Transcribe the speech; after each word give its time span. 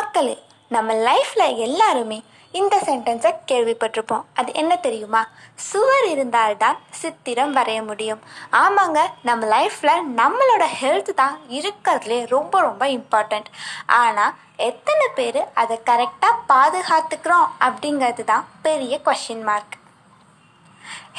மக்களே 0.00 0.34
நம்ம 0.68 0.92
லைஃப்பில் 1.06 1.56
எல்லாருமே 1.58 2.16
இந்த 2.54 2.74
சென்டென்ஸை 2.86 3.30
கேள்விப்பட்டிருப்போம். 3.50 4.22
அது 4.34 4.50
என்ன 4.52 4.72
தெரியுமா? 4.76 5.20
சுவர் 5.54 6.06
இருந்தால்தான் 6.10 6.78
சித்திரம் 6.90 7.52
வரைய 7.56 7.80
முடியும். 7.84 8.20
ஆமாங்க 8.62 9.00
நம்ம 9.22 9.46
லைஃப்பில் 9.46 10.04
நம்மளோட 10.20 10.64
ஹெல்த் 10.80 11.10
தான் 11.14 11.36
இருக்கிறதுலே 11.48 12.18
ரொம்ப 12.26 12.60
ரொம்ப 12.60 12.86
இம்பார்ட்டண்ட் 12.88 13.50
ஆனால் 13.86 14.36
எத்தனை 14.68 15.08
பேர் 15.18 15.40
அதை 15.54 15.76
கரெக்டாக 15.90 16.42
பாதுகாத்துக்கிறோம் 16.52 17.48
அப்படிங்கிறது 17.66 18.24
தான் 18.24 18.46
பெரிய 18.62 19.00
கொஷின் 19.08 19.44
மார்க் 19.44 19.76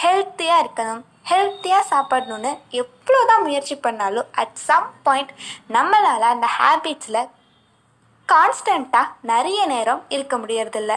ஹெல்த்தியாக 0.04 0.64
இருக்கணும் 0.64 1.04
ஹெல்த்தியாக 1.30 1.90
சாப்பிடணுன்னு 1.92 2.54
எவ்வளோ 2.82 3.20
தான் 3.26 3.44
முயற்சி 3.44 3.76
பண்ணாலும் 3.76 4.32
அட் 4.44 4.58
சம் 4.68 4.90
பாயிண்ட் 5.04 5.34
நம்மளால் 5.70 6.34
அந்த 6.34 6.50
ஹேபிட்ஸில் 6.58 7.22
கான்ஸ்டண்ட்டாக 8.32 9.14
நிறைய 9.32 9.66
நேரம் 9.66 10.02
இருக்க 10.16 10.38
முடியறதில்ல. 10.38 10.94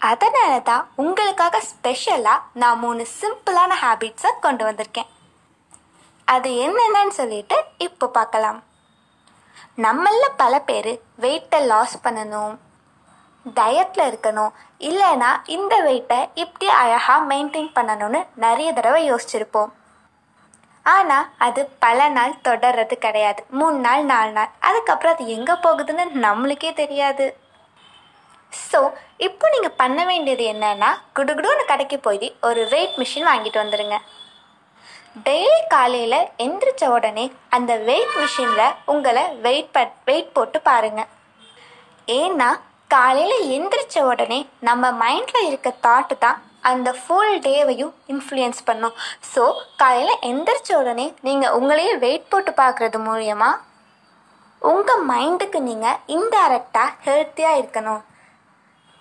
அதனால 0.00 0.52
தான் 0.60 0.88
உங்களுக்காக 1.02 1.60
ஸ்பெஷலாக 1.70 2.44
நான் 2.62 2.78
மூணு 2.78 3.06
சிம்பிளான 3.20 3.72
ஹேபிட்ஸை 3.82 4.30
கொண்டு 4.40 4.64
வந்திருக்கேன். 4.68 5.10
அது 6.24 6.50
என்னென்னு 6.64 7.14
சொல்லிட்டு 7.20 7.56
இப்போ 7.86 8.06
பார்க்கலாம். 8.18 8.58
நம்மள 9.84 10.24
பல 10.36 10.54
பேர் 10.68 10.92
வெயிட்டை 11.24 11.60
லாஸ் 11.72 11.94
பண்ணணும் 12.04 12.54
டயட்டில் 13.46 14.08
இருக்கணும் 14.10 14.52
இல்லைன்னா 14.90 15.30
இந்த 15.56 15.74
வெயிட்டை 15.86 16.20
இப்படி 16.34 16.68
அழகாக 16.82 17.34
மெயின்டைன் 17.34 17.72
பண்ணணும்னு 17.78 18.20
நிறைய 18.44 18.68
தடவை 18.72 19.00
யோசிச்சிருப்போம். 19.12 19.72
ஆனால் 20.86 21.28
அது 21.46 21.60
பல 21.84 22.08
நாள் 22.16 22.40
தொடர்றது 22.48 22.94
கிடையாது. 23.04 23.40
மூணு 23.58 23.76
நாள் 23.86 24.02
நாலு 24.12 24.32
நாள். 24.38 24.50
அதுக்கப்புறம் 24.68 25.14
அது 25.14 25.24
எங்கே 25.36 25.54
போகுதுன்னு 25.64 26.04
நம்மளுக்கே 26.26 26.72
தெரியாது. 26.82 27.26
ஸோ 28.52 28.80
இப்போ 29.26 29.46
நீங்கள் 29.54 29.78
பண்ண 29.80 30.00
வேண்டியது 30.10 30.44
என்னன்னா 30.52 30.90
குடுகுடுன்னு 31.16 31.64
கடைக்கு 31.70 31.96
போய் 32.06 32.28
ஒரு 32.48 32.62
வெயிட் 32.74 32.98
மிஷின் 33.00 33.28
வாங்கிட்டு 33.30 33.62
வந்துடுங்க 33.62 33.96
டெய்லி 35.26 35.58
காலையில் 35.74 36.20
எந்திரிச்ச 36.44 36.84
உடனே 36.96 37.24
அந்த 37.56 37.72
வெயிட் 37.88 38.14
மிஷினில் 38.20 38.76
உங்களை 38.92 39.24
வெயிட் 39.44 39.72
ப 39.74 39.80
வெயிட் 40.08 40.32
போட்டு 40.36 40.60
பாருங்கள் 40.68 41.10
ஏன்னா 42.08 42.48
காலையில் 42.90 43.36
எந்திரிச்ச 43.56 43.98
உடனே 44.12 44.40
நம்ம 44.68 44.90
மைண்டில் 45.02 45.46
இருக்க 45.48 45.68
தாட்டு 45.86 46.16
தான் 46.18 46.40
அந்த 46.70 46.88
ஃபுல் 47.02 47.36
டேவையும் 47.46 47.92
இன்ஃப்ளூயன்ஸ் 48.14 48.62
பண்ணும். 48.68 48.96
ஸோ 49.32 49.44
காலையில் 49.82 50.22
எந்திரிச்ச 50.30 50.72
உடனே 50.80 51.06
நீங்கள் 51.28 51.54
உங்களையே 51.58 51.94
வெயிட் 52.06 52.30
போட்டு 52.32 52.52
பார்க்குறது 52.62 53.00
மூலியமாக 53.08 53.62
உங்கள் 54.72 55.06
மைண்டுக்கு 55.12 55.60
நீங்கள் 55.70 56.00
இன்டைரக்டாக 56.16 56.90
ஹெல்த்தியாக 57.06 57.60
இருக்கணும். 57.60 58.02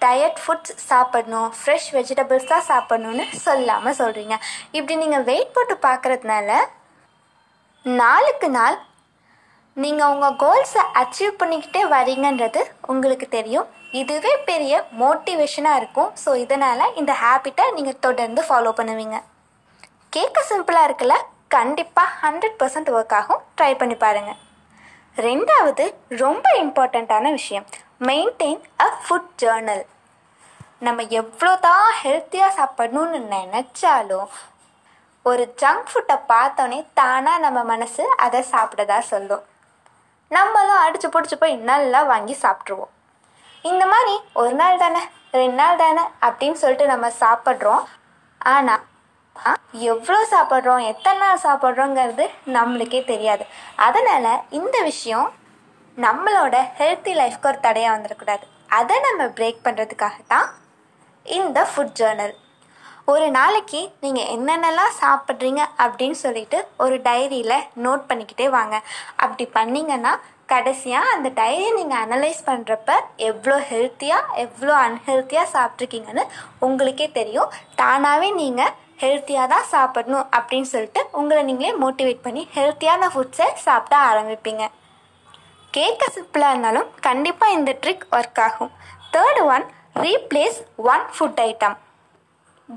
டயட் 0.02 0.40
ஃபுட்ஸ் 0.44 0.74
சாப்பிடணும் 0.88 1.52
ஃப்ரெஷ் 1.58 1.90
வெஜிடபிள்ஸ் 1.96 2.50
தான் 2.54 2.66
சாப்பிடணும்னு 2.72 3.26
சொல்லாமல் 3.46 4.00
சொல்கிறீங்க 4.00 4.36
இப்படி 4.78 4.96
நீங்கள் 5.04 5.28
வெயிட் 5.30 5.54
போட்டு 5.58 5.76
பார்க்குறதுனால 5.86 6.58
நாளுக்கு 7.86 8.48
நாள் 8.58 8.78
நீங்கள் 9.82 10.12
உங்கள் 10.14 10.38
கோல்ஸை 10.42 10.82
அச்சீவ் 11.02 11.40
பண்ணிக்கிட்டே 11.42 11.82
வரீங்கன்றது 11.94 12.62
உங்களுக்கு 12.92 13.28
தெரியும். 13.36 13.68
இதுவே 14.00 14.34
பெரிய 14.50 14.74
மோட்டிவேஷனாக 15.02 15.80
இருக்கும். 15.82 16.10
ஸோ 16.24 16.32
இதனால் 16.44 16.94
இந்த 17.02 17.12
ஹேபிட்டை 17.22 17.66
நீங்கள் 17.78 18.02
தொடர்ந்து 18.06 18.42
ஃபாலோ 18.48 18.72
பண்ணுவீங்க. 18.80 19.18
கேட்க 20.16 20.40
சிம்பிளாக 20.50 20.88
இருக்குல்ல? 20.88 21.16
கண்டிப்பாக 21.56 22.16
ஹண்ட்ரட் 22.24 22.58
பர்சன்ட் 22.62 22.92
ஒர்க் 22.98 23.16
ஆகும். 23.20 23.42
ட்ரை 23.60 23.72
பண்ணி 23.82 23.96
பாருங்கள் 24.04 24.40
ரெண்டாவது 25.28 25.86
ரொம்ப 26.24 26.46
இம்பார்ட்டண்ட்டான 26.64 27.32
விஷயம். 27.40 27.66
மெயின்டைன் 28.10 28.62
அ 28.86 28.88
ஃபுட் 29.02 29.32
ஜேர்னல் 29.44 29.84
நம்ம 30.88 31.02
எவ்வளோ 31.22 31.52
தான் 31.66 31.88
ஹெல்த்தியாக 32.02 32.56
சாப்பிடணும்னு 32.60 33.20
நினச்சாலும் 33.36 34.30
ஒரு 35.26 35.44
ஜங்க் 35.62 35.90
ஃபுட்டை 35.92 36.18
பார்த்தோன்னே 36.32 36.80
தானாக 37.00 37.44
நம்ம 37.46 37.60
மனசு 37.74 38.06
அதை 38.26 38.42
சாப்பிடதா 38.54 39.00
சொல்லும். 39.12 39.44
நம்மளும் 40.36 40.82
அடிச்சு 40.86 41.08
பிடிச்சி 41.14 41.36
போய் 41.42 41.56
நல்லா 41.70 42.00
வாங்கி 42.12 42.36
சாப்பிட்ருவோம் 42.44 42.92
இந்த 43.72 43.84
மாதிரி 43.92 44.16
ஒரு 44.42 44.54
நாள் 44.62 44.82
தானே 44.84 45.02
ரெண்டு 45.40 45.58
நாள் 45.60 45.82
தானே 45.84 46.04
அப்படின்னு 46.28 46.58
சொல்லிட்டு 46.62 46.86
நம்ம 46.94 47.08
சாப்பிட்றோம். 47.22 47.84
ஆனால் 48.56 48.84
எவ்வளோ 49.92 50.20
சாப்பிட்றோம் 50.34 50.84
எத்தனை 50.92 51.20
நாள் 51.24 51.44
சாப்பிட்றோங்கிறது 51.46 52.26
நம்மளுக்கே 52.58 53.02
தெரியாது. 53.12 53.46
அதனால் 53.88 54.44
இந்த 54.60 54.78
விஷயம் 54.90 55.30
நம்மளோட 55.98 56.56
ஹெல்த்தி 56.80 57.14
லைஃப்க்கு 57.22 57.50
ஒரு 57.52 57.60
தடையாக 57.68 57.96
வந்துடக்கூடாது 57.96 58.46
அதை 58.80 58.96
நம்ம 59.08 59.26
பிரேக் 59.38 59.66
பண்ணுறதுக்காக 59.66 60.18
தான் 60.34 60.48
இந்த 61.26 61.60
ஃபுட் 61.72 61.96
ஜேர்னல் 62.00 62.36
ஒரு 63.12 63.26
நாளைக்கு 63.38 63.80
நீங்கள் 64.04 64.30
என்னென்னலாம் 64.34 64.94
சாப்பிட்றீங்க 65.00 65.62
அப்படின்னு 65.84 66.18
சொல்லிட்டு 66.26 66.58
ஒரு 66.84 66.96
டைரியில் 67.08 67.66
நோட் 67.86 68.06
பண்ணிக்கிட்டே 68.10 68.48
வாங்க. 68.56 68.76
அப்படி 69.24 69.46
பண்ணிங்கன்னா 69.58 70.14
கடைசியாக 70.52 71.12
அந்த 71.16 71.30
டைரியை 71.40 71.72
நீங்கள் 71.80 72.02
அனலைஸ் 72.04 72.40
பண்ணுறப்ப 72.50 72.96
எவ்வளோ 73.30 73.58
ஹெல்த்தியாக 73.72 74.40
எவ்வளோ 74.46 74.74
அன்ஹெல்த்தியாக 74.86 75.54
சாப்பிட்ருக்கீங்கன்னு 75.56 76.24
உங்களுக்கே 76.68 77.08
தெரியும். 77.20 77.52
தானாகவே 77.82 78.30
நீங்கள் 78.42 78.74
ஹெல்த்தியாக 79.04 79.52
தான் 79.54 79.70
சாப்பிடணும் 79.76 80.26
அப்படின்னு 80.38 80.72
சொல்லிட்டு 80.74 81.04
உங்களை 81.20 81.44
நீங்களே 81.50 81.76
மோட்டிவேட் 81.84 82.26
பண்ணி 82.26 82.44
ஹெல்த்தியான 82.58 83.10
ஃபுட்ஸை 83.14 83.48
சாப்பிட 83.68 83.96
ஆரம்பிப்பீங்க. 84.10 84.66
கேட்க 85.78 86.04
சிம்பிளாக 86.18 86.54
இருந்தாலும் 86.54 86.90
கண்டிப்பாக 87.08 87.56
இந்த 87.60 87.72
ட்ரிக் 87.84 88.06
ஒர்க் 88.18 88.42
ஆகும். 88.48 88.74
Third 89.16 89.42
one 89.56 89.66
replace 90.06 90.60
one 90.94 91.06
food 91.16 91.42
item 91.50 91.78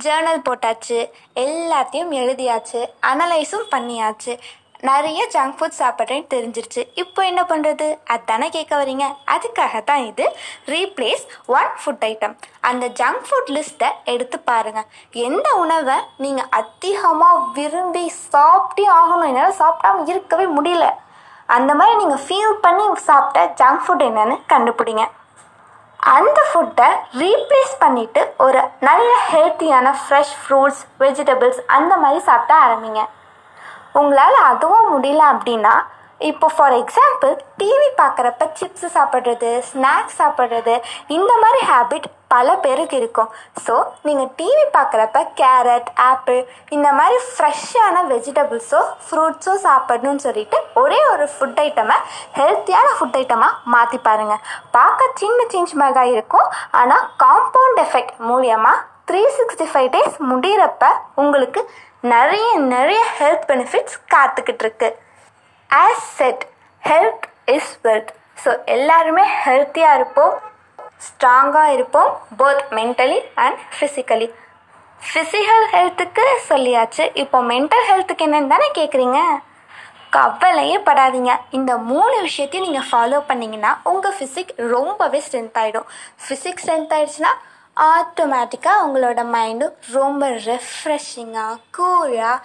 journal 0.05 0.47
போட்டாச்சு 0.47 1.01
எல்லாத்தையும் 1.47 2.15
எழுதியாச்சு 2.21 2.81
அனலைஸும் 3.11 3.69
பண்ணியாச்சு. 3.75 4.35
நிறைய 4.89 5.21
ஜங்க் 5.35 5.55
ஃபுட் 5.59 5.77
சாப்பிட்றேன்னு 5.79 6.27
தெரிஞ்சிருச்சு. 6.33 6.83
இப்போ 7.03 7.21
என்ன 7.29 7.43
பண்ணுறது 7.51 7.87
அதானே 8.15 8.49
கேட்க 8.57 8.73
வரீங்க 8.81 9.05
அதுக்காக 9.35 9.81
தான் 9.91 10.03
இது 10.11 10.25
ரீப்ளேஸ் 10.73 11.25
ஒன் 11.59 11.71
ஃபுட் 11.81 12.05
ஐட்டம் 12.11 12.35
அந்த 12.71 12.87
ஜங்க் 13.01 13.25
ஃபுட் 13.29 13.51
லிஸ்ட்டை 13.57 13.89
எடுத்து 14.15 14.39
பாருங்கள் 14.51 14.89
எந்த 15.27 15.49
உணவை 15.63 15.97
நீங்கள் 16.25 16.51
அதிகமாக 16.61 17.45
விரும்பி 17.59 18.05
சாப்பிட்டே 18.35 18.87
ஆகணும்? 19.01 19.29
என்னால் 19.33 19.59
சாப்பிடாமல் 19.63 20.11
இருக்கவே 20.15 20.49
முடியல. 20.59 20.89
அந்த 21.57 21.73
மாதிரி 21.79 21.97
நீங்கள் 22.03 22.25
ஃபீல் 22.27 22.61
பண்ணி 22.67 22.87
சாப்பிட்ட 23.09 23.41
ஜங்க் 23.63 23.85
ஃபுட் 23.87 24.07
என்னன்னு 24.11 24.37
கண்டுபிடிங்க. 24.53 25.05
அந்த 26.15 26.39
ஃபுட்டை 26.49 26.89
ரீப்ளேஸ் 27.21 27.73
பண்ணிவிட்டு 27.81 28.21
ஒரு 28.45 28.61
நல்ல 28.81 29.11
ஹெல்த்தியான 29.31 29.93
ஃப்ரெஷ் 30.01 30.35
ஃப்ரூட்ஸ் 30.41 30.83
வெஜிடபிள்ஸ் 31.03 31.61
அந்த 31.77 31.93
மாதிரி 32.03 32.21
சாப்பிட 32.29 32.53
ஆரம்பிங்க. 32.67 33.03
உங்களால் 34.01 34.39
அதுவும் 34.51 34.89
முடியல 34.93 35.23
அப்படின்னா 35.33 35.75
இப்போ 36.21 36.47
ஃபார் 36.57 36.75
எக்ஸாம்பிள் 36.83 37.33
டிவி 37.61 37.89
பார்க்குறப்ப 37.99 38.45
சிப்ஸ் 38.59 38.87
சாப்பிட்றது 38.95 39.51
ஸ்நாக்ஸ் 39.71 40.17
சாப்பிட்றது 40.21 40.75
இந்த 41.17 41.33
மாதிரி 41.43 41.61
ஹேபிட் 41.71 42.07
பல 42.33 42.55
பேருக்கு 42.65 42.97
இருக்கும். 43.01 43.29
ஸோ 43.65 43.75
நீங்கள் 44.07 44.31
டிவி 44.39 44.65
பார்க்குறப்ப 44.77 45.19
கேரட் 45.41 45.91
ஆப்பிள் 46.09 46.41
இந்த 46.77 46.89
மாதிரி 46.99 47.17
ஃப்ரெஷ்ஷான 47.29 48.03
வெஜிடபிள்ஸோ 48.13 48.81
ஃப்ரூட்ஸோ 49.07 49.55
சாப்பிடணும்னு 49.67 50.25
சொல்லிட்டு 50.27 50.59
ஒரே 50.83 51.01
ஒரு 51.13 51.27
ஃபுட் 51.35 51.61
ஐட்டமை 51.67 51.99
ஹெல்த்தியான 52.41 52.89
ஃபுட் 52.97 53.19
ஐட்டமாக 53.23 53.71
மாற்றி 53.75 54.01
பாருங்கள் 54.09 54.43
பார்க்க 54.77 55.11
சின்ன 55.23 55.39
சேஞ்ச் 55.55 55.79
மாதிரி 55.83 55.99
தான் 56.01 56.13
இருக்கும். 56.17 56.49
ஆனால் 56.83 57.07
காம்பவுண்ட் 57.25 57.83
எஃபெக்ட் 57.87 58.15
மூலியமாக 58.31 58.85
த்ரீ 59.11 59.25
சிக்ஸ்டி 59.39 59.67
ஃபைவ் 59.73 59.91
டேஸ் 59.97 60.17
முடிகிறப்ப 60.31 60.85
உங்களுக்கு 61.23 61.61
நிறைய 62.15 62.47
நிறைய 62.75 63.03
ஹெல்த் 63.19 63.49
பெனிஃபிட்ஸ் 63.51 63.99
காத்துக்கிட்டு 64.15 64.65
இருக்குது 64.65 64.97
as 65.85 66.05
said 66.19 66.45
health 66.83 67.27
is 67.57 67.73
wealth 67.85 68.13
so 68.43 68.51
எல்லாருமே 68.75 69.25
ஹெல்த்தியாக 69.45 69.99
இருப்போம் 69.99 70.35
ஸ்ட்ராங்காக 71.07 71.73
இருப்போம் 71.77 72.11
both 72.41 72.63
mentally 72.79 73.19
and 73.45 73.59
physically 73.77 74.29
physical 75.01 75.67
ஹெல்த்துக்கு 75.75 76.25
சொல்லியாச்சு. 76.51 77.05
இப்போ 77.23 77.39
மென்டல் 77.51 77.85
ஹெல்த்துக்கு 77.91 78.27
என்னன்னு 78.27 78.53
தானே 78.55 78.69
கேட்குறீங்க 78.79 79.19
கவலையே 80.17 80.77
படாதீங்க. 80.87 81.33
இந்த 81.59 81.73
மூணு 81.91 82.15
விஷயத்தையும் 82.27 82.67
நீங்கள் 82.67 82.89
ஃபாலோ 82.91 83.19
பண்ணிங்கன்னா 83.31 83.73
உங்கள் 83.91 84.17
ஃபிசிக் 84.19 84.53
ரொம்பவே 84.75 85.21
ஸ்ட்ரென்த் 85.27 85.59
ஆகிடும் 85.63 85.89
ஃபிசிக் 86.25 86.63
ஸ்ட்ரென்த் 86.63 86.95
ஆகிடுச்சுன்னா 86.97 87.33
ஆட்டோமேட்டிக்காக 87.77 88.85
உங்களோட 88.87 89.21
மைண்டும் 89.35 89.75
ரொம்ப 89.97 90.29
ரெஃப்ரெஷிங்காக 90.49 91.61
கூலாக 91.77 92.37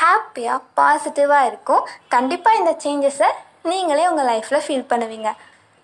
ஹாப்பியாக 0.00 0.64
பாசிட்டிவாக 0.78 1.48
இருக்கும். 1.50 1.84
கண்டிப்பாக 2.14 2.60
இந்த 2.60 2.72
சேஞ்சஸை 2.84 3.30
நீங்களே 3.70 4.08
உங்கள் 4.10 4.28
லைஃப்பில் 4.32 4.64
ஃபீல் 4.66 4.90
பண்ணுவீங்க. 4.92 5.30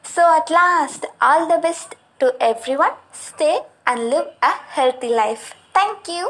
So 0.05 0.25
at 0.39 0.53
last 0.59 1.07
all 1.29 1.47
the 1.53 1.59
best 1.67 1.95
to 2.23 2.29
everyone 2.87 2.97
stay 3.27 3.51
and 3.91 4.05
live 4.15 4.29
a 4.51 4.53
healthy 4.77 5.11
life 5.23 5.47
thank you 5.79 6.27